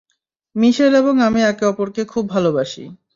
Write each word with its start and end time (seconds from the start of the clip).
মিশেল 0.55 0.93
এবং 0.95 1.15
আমি 1.27 1.39
একে 1.43 1.65
অপরকে 1.65 2.01
খুব 2.05 2.23
ভালোবাসি। 2.29 2.83